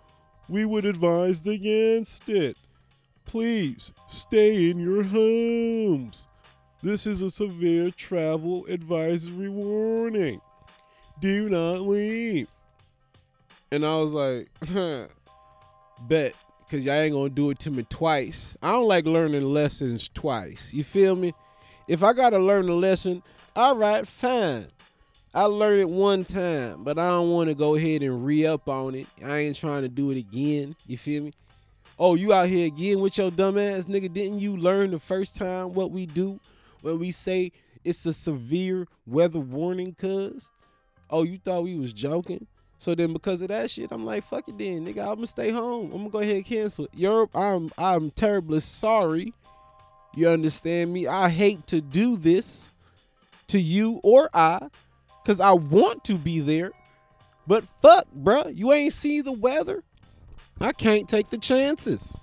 [0.48, 2.58] We would advise against it.
[3.26, 6.28] Please stay in your homes.
[6.84, 10.42] This is a severe travel advisory warning.
[11.20, 12.48] Do not leave.
[13.72, 15.08] And I was like, huh,
[16.08, 16.34] bet,
[16.66, 18.58] because y'all ain't gonna do it to me twice.
[18.64, 20.74] I don't like learning lessons twice.
[20.74, 21.34] You feel me?
[21.88, 23.22] If I gotta learn a lesson,
[23.56, 24.66] all right, fine.
[25.36, 28.68] I learned it one time, but I don't want to go ahead and re up
[28.68, 29.08] on it.
[29.24, 30.76] I ain't trying to do it again.
[30.88, 31.34] You feel me?
[32.00, 34.12] Oh, you out here again with your dumb ass nigga?
[34.12, 36.40] Didn't you learn the first time what we do?
[36.82, 37.52] When we say
[37.84, 40.52] it's a severe weather warning, cuz,
[41.10, 42.48] oh, you thought we was joking?
[42.78, 45.02] So then because of that shit, I'm like, fuck it then, nigga.
[45.02, 45.92] I'm gonna stay home.
[45.92, 46.88] I'm gonna go ahead and cancel.
[46.96, 49.34] Europe, I'm I'm terribly sorry.
[50.16, 51.06] You understand me?
[51.06, 52.74] I hate to do this
[53.50, 54.68] to you or I,
[55.26, 56.72] cause I want to be there.
[57.46, 59.84] But fuck, bruh, you ain't see the weather.
[60.60, 62.18] I can't take the chances.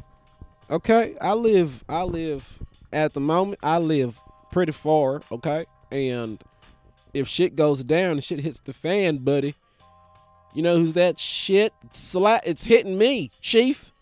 [0.71, 1.85] Okay, I live.
[1.88, 2.59] I live
[2.92, 3.61] at the moment.
[3.62, 5.67] I live pretty far, okay?
[5.91, 6.43] And
[7.15, 9.55] if shit goes down and shit hits the fan, buddy,
[10.55, 11.73] you know who's that shit?
[11.93, 13.93] Slat it's hitting me, Chief.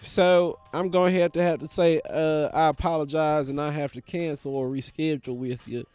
[0.00, 3.92] So I'm going to have to have to say uh, I apologize and I have
[3.92, 5.86] to cancel or reschedule with you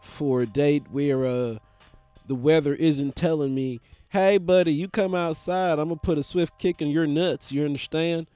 [0.00, 1.56] for a date where uh,
[2.26, 3.80] the weather isn't telling me,
[4.10, 7.50] hey buddy, you come outside, I'm gonna put a swift kick in your nuts.
[7.50, 8.26] You understand?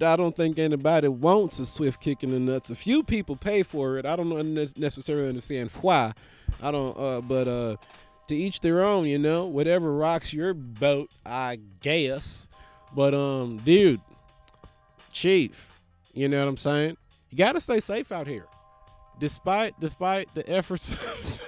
[0.00, 2.70] I don't think anybody wants a swift kick in the nuts.
[2.70, 4.06] A few people pay for it.
[4.06, 6.12] I don't necessarily understand why.
[6.62, 6.98] I don't.
[6.98, 7.76] Uh, but uh,
[8.28, 9.06] to each their own.
[9.06, 12.48] You know, whatever rocks your boat, I guess.
[12.94, 14.00] But um, dude,
[15.12, 15.70] chief,
[16.12, 16.96] you know what I'm saying?
[17.30, 18.46] You gotta stay safe out here,
[19.18, 20.94] despite despite the efforts.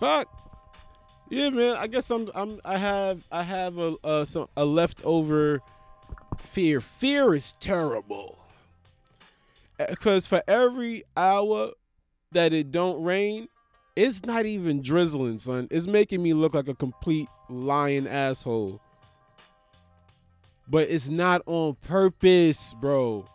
[0.00, 0.47] Fuck.
[1.30, 1.76] Yeah, man.
[1.76, 2.30] I guess I'm.
[2.34, 2.60] I'm.
[2.64, 3.26] I have.
[3.30, 5.60] I have a a, some, a leftover
[6.38, 6.80] fear.
[6.80, 8.38] Fear is terrible.
[9.78, 11.70] Eh, because for every hour
[12.32, 13.48] that it don't rain,
[13.94, 15.68] it's not even drizzling, son.
[15.70, 18.80] It's making me look like a complete lying asshole.
[20.66, 23.26] But it's not on purpose, bro.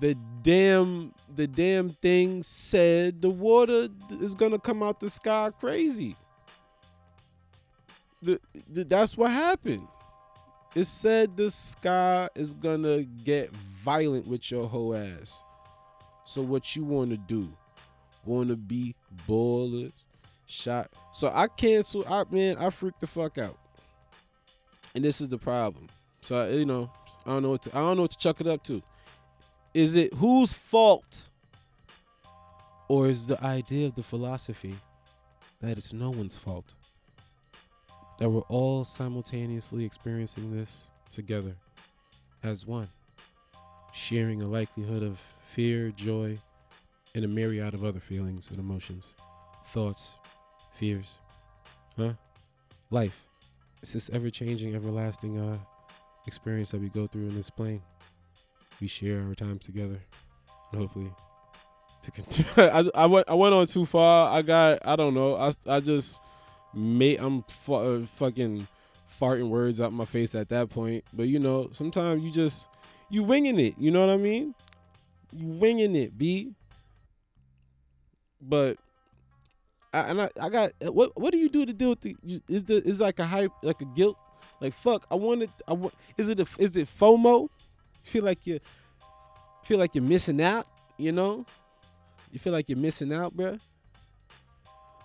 [0.00, 3.88] The damn the damn thing said the water
[4.20, 6.16] is gonna come out the sky crazy.
[8.20, 9.86] The, the, that's what happened.
[10.74, 13.50] It said the sky is gonna get
[13.84, 15.42] violent with your whole ass.
[16.24, 17.52] So what you wanna do?
[18.24, 18.94] Wanna be
[19.26, 19.92] ballers?
[20.46, 20.90] Shot.
[21.12, 22.04] So I cancel.
[22.08, 23.58] I man, I freaked the fuck out.
[24.94, 25.88] And this is the problem.
[26.20, 26.90] So I, you know,
[27.24, 28.82] I don't know what to, I don't know what to chuck it up to.
[29.74, 31.28] Is it whose fault?
[32.88, 34.76] Or is the idea of the philosophy
[35.60, 36.74] that it's no one's fault?
[38.18, 41.54] That we're all simultaneously experiencing this together
[42.42, 42.88] as one,
[43.92, 46.38] sharing a likelihood of fear, joy,
[47.14, 49.14] and a myriad of other feelings and emotions,
[49.66, 50.16] thoughts,
[50.72, 51.18] fears,
[51.96, 52.14] huh?
[52.90, 53.24] Life.
[53.82, 55.58] It's this ever changing, everlasting uh,
[56.26, 57.82] experience that we go through in this plane.
[58.80, 60.00] We share our times together,
[60.72, 61.12] and hopefully,
[62.02, 62.50] to continue.
[62.56, 64.36] I, I went I went on too far.
[64.36, 65.36] I got I don't know.
[65.36, 66.20] I I just
[66.74, 68.68] made I'm fu- uh, fucking
[69.20, 71.04] farting words out my face at that point.
[71.12, 72.68] But you know, sometimes you just
[73.10, 73.74] you winging it.
[73.78, 74.54] You know what I mean?
[75.32, 76.54] You winging it, b.
[78.40, 78.78] But
[79.92, 82.16] I, and I, I got what what do you do to deal with the
[82.48, 84.16] is the is like a hype like a guilt
[84.60, 87.48] like fuck I wanted I want is it a, is it FOMO
[88.02, 88.60] feel like you
[89.64, 90.66] feel like you're missing out
[90.98, 91.46] you know
[92.30, 93.58] you feel like you're missing out bruh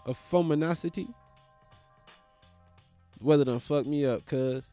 [0.05, 1.07] a fominosity
[3.23, 4.63] whether done fuck me up cuz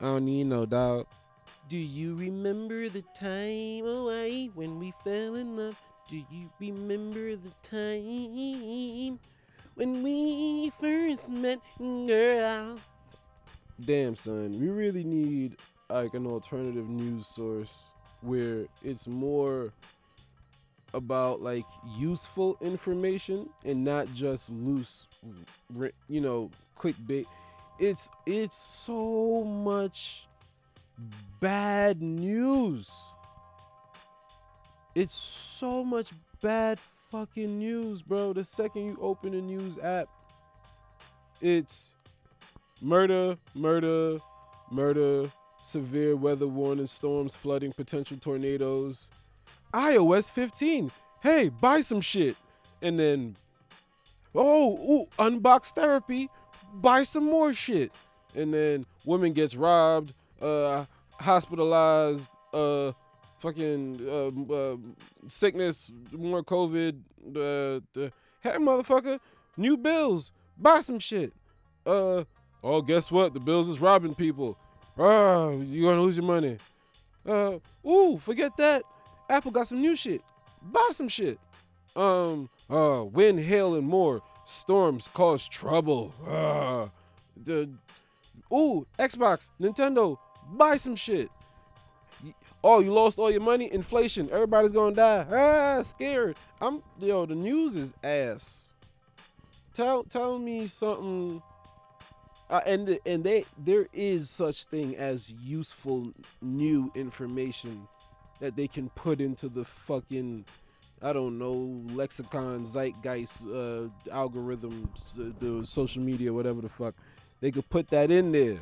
[0.00, 1.06] I don't need no dog
[1.68, 5.76] do you remember the time oh, away when we fell in love
[6.08, 9.18] do you remember the time
[9.74, 12.78] when we first met, girl?
[13.84, 15.56] Damn, son, we really need
[15.90, 17.90] like an alternative news source
[18.22, 19.72] where it's more
[20.94, 21.64] about like
[21.96, 25.06] useful information and not just loose,
[26.08, 27.26] you know, clickbait.
[27.78, 30.26] It's it's so much
[31.40, 32.90] bad news.
[34.94, 36.12] It's so much
[36.42, 38.32] bad fucking news, bro.
[38.32, 40.08] The second you open a news app,
[41.40, 41.94] it's
[42.80, 44.18] murder, murder,
[44.70, 45.30] murder,
[45.62, 49.10] severe weather warning, storms, flooding, potential tornadoes.
[49.72, 50.90] iOS 15.
[51.22, 52.36] Hey, buy some shit.
[52.80, 53.36] And then,
[54.34, 56.28] oh, ooh, unbox therapy.
[56.72, 57.92] Buy some more shit.
[58.34, 62.92] And then, woman gets robbed, uh, hospitalized, uh,
[63.38, 64.76] fucking uh, uh,
[65.28, 67.00] sickness, more COVID.
[67.28, 68.10] Uh,
[68.40, 69.18] hey, motherfucker,
[69.56, 70.32] new bills.
[70.56, 71.32] Buy some shit.
[71.86, 72.24] Uh,
[72.62, 73.34] oh, guess what?
[73.34, 74.58] The bills is robbing people.
[74.98, 76.58] Ah, you're gonna lose your money.
[77.24, 78.82] Uh, ooh, forget that.
[79.28, 80.22] Apple got some new shit.
[80.62, 81.38] Buy some shit.
[81.94, 84.22] Um, uh, wind, hail, and more.
[84.46, 86.14] Storms cause trouble.
[86.26, 86.88] Uh,
[87.44, 87.68] the,
[88.52, 90.16] ooh, Xbox, Nintendo,
[90.52, 91.30] buy some shit.
[92.64, 93.72] Oh, you lost all your money?
[93.72, 94.28] Inflation.
[94.32, 95.26] Everybody's gonna die.
[95.30, 96.36] Ah, scared.
[96.60, 98.74] I'm yo, the news is ass.
[99.74, 101.40] Tell tell me something.
[102.50, 106.12] Uh, and and they there is such thing as useful
[106.42, 107.86] new information
[108.40, 110.44] that they can put into the fucking
[111.00, 116.94] I don't know lexicon zeitgeist uh, algorithm the, social media whatever the fuck
[117.40, 118.58] they could put that in there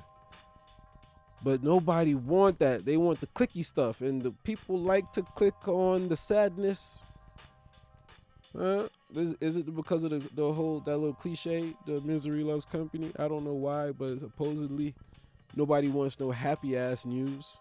[1.43, 2.85] but nobody want that.
[2.85, 7.05] They want the clicky stuff, and the people like to click on the sadness.
[8.59, 12.64] Uh, is, is it because of the, the whole that little cliche, the misery loves
[12.64, 13.12] company?
[13.18, 14.95] I don't know why, but supposedly
[15.55, 17.61] nobody wants no happy ass news.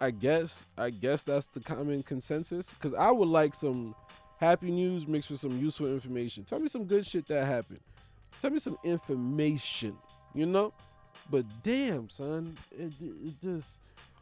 [0.00, 2.74] I guess I guess that's the common consensus.
[2.80, 3.94] Cause I would like some
[4.38, 6.44] happy news mixed with some useful information.
[6.44, 7.80] Tell me some good shit that happened.
[8.40, 9.96] Tell me some information.
[10.34, 10.72] You know.
[11.30, 13.78] But damn, son, it, it just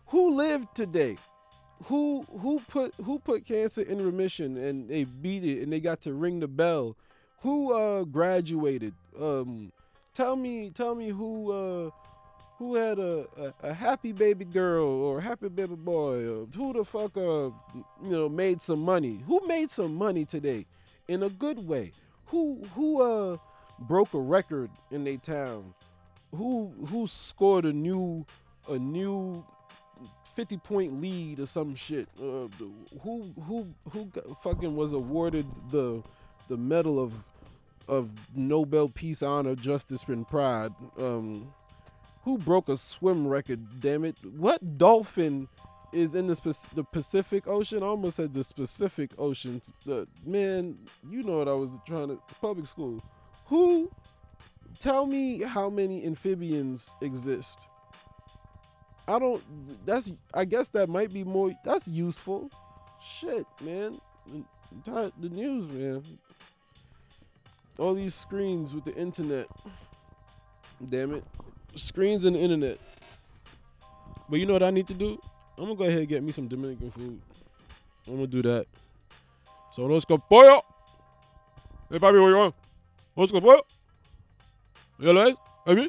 [0.06, 1.16] who lived today?
[1.84, 6.00] Who who put who put cancer in remission and they beat it and they got
[6.02, 6.96] to ring the bell?
[7.40, 8.94] Who uh graduated?
[9.20, 9.72] Um,
[10.14, 11.90] tell me tell me who uh
[12.62, 16.18] who had a, a, a, happy baby girl or happy baby boy?
[16.28, 17.52] Or who the fuck uh you
[18.02, 19.20] know made some money?
[19.26, 20.66] Who made some money today
[21.08, 21.90] in a good way?
[22.26, 23.38] Who who uh
[23.80, 25.74] broke a record in their town?
[26.36, 28.24] Who who scored a new
[28.68, 29.44] a new
[30.36, 32.08] 50 point lead or some shit?
[32.16, 32.46] Uh,
[33.02, 34.08] who who who
[34.44, 36.00] fucking was awarded the
[36.48, 37.12] the medal of
[37.88, 40.70] of Nobel Peace Honor Justice and Pride?
[40.96, 41.52] Um
[42.22, 45.48] who broke a swim record damn it what dolphin
[45.92, 50.78] is in the, the Pacific Ocean I almost said the Pacific Ocean the man
[51.10, 53.02] you know what I was trying to public school
[53.46, 53.90] who
[54.78, 57.68] tell me how many amphibians exist.
[59.06, 59.42] I don't.
[59.84, 60.12] That's.
[60.32, 61.52] I guess that might be more.
[61.64, 62.50] That's useful.
[63.20, 64.00] Shit, man.
[64.84, 66.02] The news, man.
[67.78, 69.48] All these screens with the internet.
[70.88, 71.24] Damn it.
[71.76, 72.78] Screens and internet.
[74.28, 75.18] But you know what I need to do?
[75.58, 77.20] I'm gonna go ahead and get me some Dominican food.
[78.06, 78.66] I'm gonna do that.
[79.72, 80.60] So los pollo.
[81.90, 82.54] Hey papi, what you want?
[83.16, 83.62] Los pollo.
[84.98, 85.36] ¿Ya lo es?
[85.66, 85.88] Papi?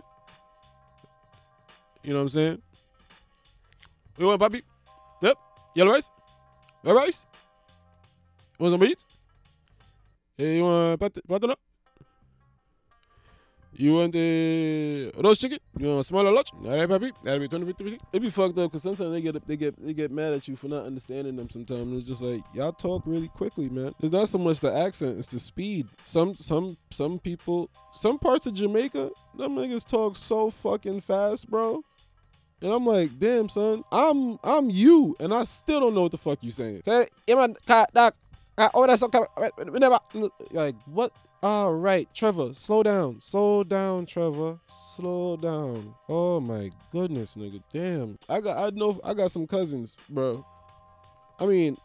[2.03, 2.61] You know what I'm saying?
[4.17, 4.61] You want, papi?
[5.21, 5.37] Yep.
[5.75, 6.11] Yellow rice?
[6.83, 7.25] Red rice?
[8.59, 9.05] Want some beets?
[10.37, 11.55] Hey, you want pat- plátano?
[13.75, 15.57] You want the roast chicken?
[15.79, 16.51] You want small or large?
[16.53, 17.11] All right, papi.
[17.23, 17.99] That'll be 20, 50, 50.
[18.13, 20.55] It be fucked up because sometimes they get they get they get mad at you
[20.55, 21.49] for not understanding them.
[21.49, 23.93] Sometimes it's just like y'all talk really quickly, man.
[23.99, 25.87] It's not so much the accent; it's the speed.
[26.05, 31.83] Some some some people, some parts of Jamaica, them niggas talk so fucking fast, bro.
[32.61, 36.17] And I'm like, damn, son, I'm I'm you, and I still don't know what the
[36.17, 36.83] fuck you saying.
[36.87, 38.15] Okay, yeah, man, ka- doc,
[38.55, 39.19] that's okay.
[39.69, 39.99] We never
[40.51, 41.11] like what?
[41.43, 45.93] All right, Trevor, slow down, slow down, Trevor, slow down.
[46.07, 48.17] Oh my goodness, nigga, damn.
[48.29, 50.45] I got I know I got some cousins, bro.
[51.37, 51.75] I mean,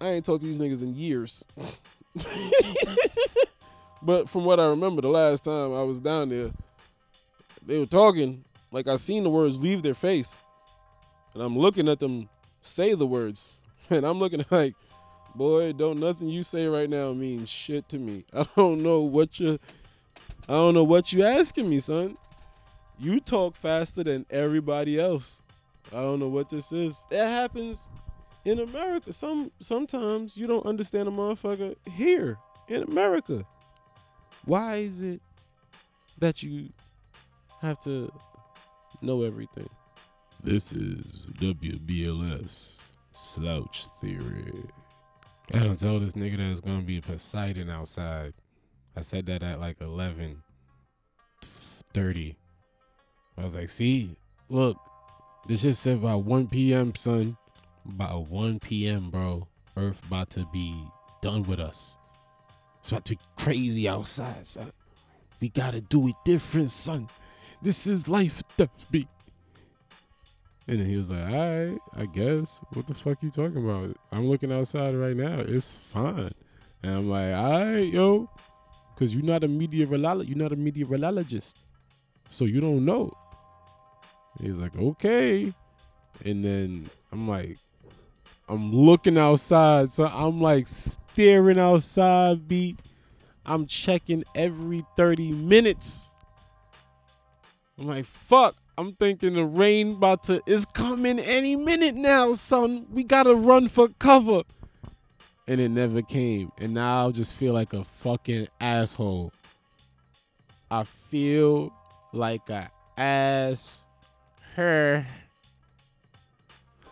[0.00, 1.46] I, ain't talked to these niggas in years.
[4.02, 6.50] but from what I remember, the last time I was down there,
[7.64, 10.36] they were talking like I seen the words leave their face,
[11.32, 12.28] and I'm looking at them
[12.60, 13.52] say the words,
[13.88, 14.74] and I'm looking like,
[15.36, 18.24] boy, don't nothing you say right now mean shit to me.
[18.34, 19.58] I don't know what you,
[20.48, 22.16] I don't know what you asking me, son.
[22.98, 25.42] You talk faster than everybody else.
[25.92, 27.04] I don't know what this is.
[27.10, 27.88] That happens
[28.44, 29.12] in America.
[29.12, 33.44] Some sometimes you don't understand a motherfucker here in America.
[34.44, 35.20] Why is it
[36.18, 36.70] that you
[37.60, 38.10] have to
[39.02, 39.68] know everything?
[40.42, 42.78] This is WBLS
[43.12, 44.64] Slouch Theory.
[45.54, 48.34] I don't tell this nigga that it's gonna be Poseidon outside.
[48.96, 50.42] I said that at like eleven
[51.42, 52.36] thirty.
[53.38, 54.16] I was like, see,
[54.48, 54.78] look,
[55.46, 57.36] this just said about 1 p.m., son.
[57.88, 59.46] About 1 p.m., bro.
[59.76, 60.74] Earth about to be
[61.20, 61.98] done with us.
[62.80, 64.72] It's about to be crazy outside, son.
[65.40, 67.08] We gotta do it different, son.
[67.62, 69.08] This is life death, beat.
[70.68, 72.62] And then he was like, all right, I guess.
[72.72, 73.96] What the fuck you talking about?
[74.10, 75.40] I'm looking outside right now.
[75.40, 76.32] It's fine.
[76.82, 78.28] And I'm like, all right, yo.
[78.96, 80.28] Cause you're not a meteorologist.
[80.28, 81.58] You're not a meteorologist.
[82.30, 83.12] So you don't know.
[84.40, 85.52] He's like, okay.
[86.24, 87.58] And then I'm like,
[88.48, 89.90] I'm looking outside.
[89.90, 92.80] So I'm like staring outside, beat.
[93.44, 96.10] I'm checking every 30 minutes.
[97.78, 98.56] I'm like, fuck.
[98.78, 102.86] I'm thinking the rain about to is coming any minute now, son.
[102.90, 104.42] We gotta run for cover.
[105.48, 106.52] And it never came.
[106.58, 109.32] And now I just feel like a fucking asshole.
[110.70, 111.72] I feel
[112.12, 113.86] like a ass
[114.56, 115.06] her.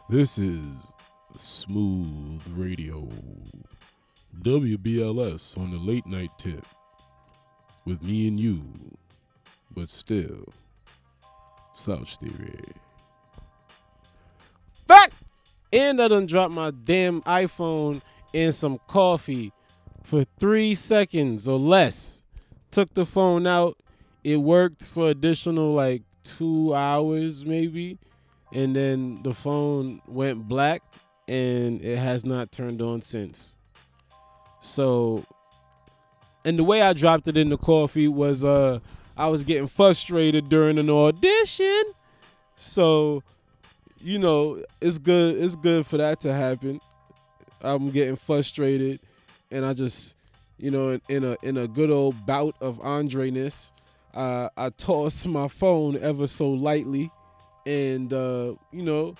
[0.08, 0.92] This is
[1.36, 3.08] Smooth Radio.
[4.42, 6.64] WBLS on the late night tip.
[7.84, 8.62] With me and you.
[9.70, 10.52] But still.
[11.74, 12.58] Slouch Theory.
[14.88, 15.10] Fuck!
[15.72, 18.00] And I done dropped my damn iPhone
[18.32, 19.52] in some coffee
[20.04, 22.24] for three seconds or less.
[22.70, 23.76] Took the phone out.
[24.22, 27.98] It worked for additional like two hours maybe.
[28.52, 30.82] And then the phone went black
[31.26, 33.56] and it has not turned on since.
[34.60, 35.24] So
[36.44, 38.78] and the way I dropped it in the coffee was uh
[39.16, 41.84] I was getting frustrated during an audition.
[42.56, 43.22] So,
[44.00, 46.80] you know, it's good it's good for that to happen.
[47.60, 49.00] I'm getting frustrated
[49.50, 50.16] and I just,
[50.58, 53.72] you know, in, in a in a good old bout of Andre-ness,
[54.14, 57.10] uh, I tossed my phone ever so lightly
[57.66, 59.14] and uh, you know,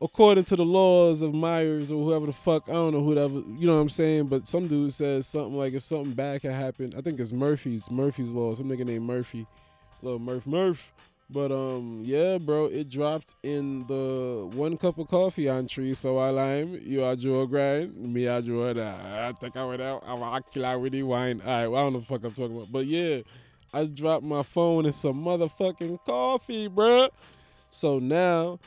[0.00, 3.66] according to the laws of Myers or whoever the fuck, I don't know whoever, you
[3.66, 4.26] know what I'm saying?
[4.26, 7.90] But some dude says something like if something bad had happened, I think it's Murphy's,
[7.90, 9.46] Murphy's law, some nigga named Murphy,
[10.02, 10.92] little Murph Murph.
[11.28, 15.92] But um, yeah, bro, it dropped in the one cup of coffee entry.
[15.94, 19.00] So I lime, you are Joe grind, me I Joe that.
[19.00, 21.40] I think I went out, I'm a the wine.
[21.44, 23.22] All right, well, I don't know the fuck I'm talking about, but yeah,
[23.72, 27.08] I dropped my phone in some motherfucking coffee, bro.
[27.70, 28.60] So now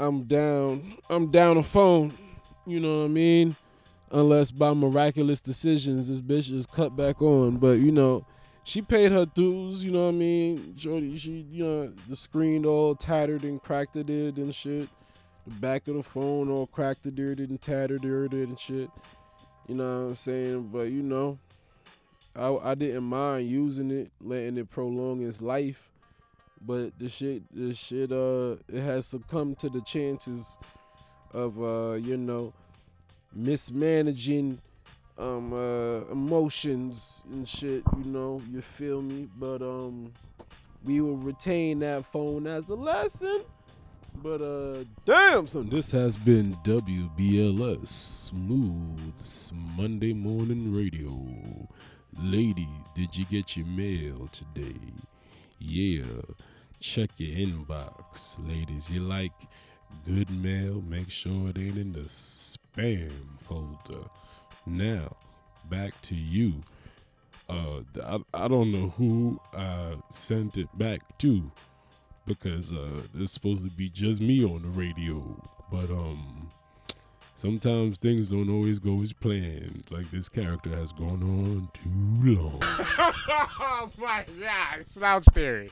[0.00, 0.96] I'm down.
[1.10, 2.16] I'm down a phone.
[2.66, 3.54] You know what I mean?
[4.10, 7.58] Unless by miraculous decisions this bitch is cut back on.
[7.58, 8.24] But you know,
[8.64, 10.72] she paid her dues, you know what I mean?
[10.74, 14.88] Jody, she, you know, the screen all tattered and cracked it and shit.
[15.46, 18.88] The back of the phone all cracked it and tattered it and shit.
[19.68, 20.70] You know what I'm saying?
[20.72, 21.38] But you know,
[22.34, 25.90] I, I didn't mind using it, letting it prolong its life
[26.60, 30.58] but the shit, the shit, uh, it has succumbed to the chances
[31.32, 32.52] of, uh, you know,
[33.34, 34.60] mismanaging,
[35.18, 37.82] um, uh, emotions and shit.
[37.98, 39.28] You know, you feel me?
[39.38, 40.12] But um,
[40.84, 43.42] we will retain that phone as the lesson.
[44.22, 51.68] But uh, damn, son, this has been WBLS Smooth Monday Morning Radio.
[52.18, 54.76] Ladies, did you get your mail today?
[55.58, 56.02] Yeah,
[56.80, 58.36] check your inbox.
[58.48, 59.32] Ladies, you like
[60.06, 60.82] good mail?
[60.88, 64.08] Make sure it ain't in the spam folder.
[64.66, 65.16] Now,
[65.68, 66.54] back to you.
[67.48, 71.50] Uh, I, I don't know who I sent it back to
[72.26, 75.22] because uh, it's supposed to be just me on the radio.
[75.70, 76.50] But um,
[77.34, 79.84] sometimes things don't always go as planned.
[79.90, 82.58] Like this character has gone on too long.
[82.62, 85.70] oh my God, slouch theory.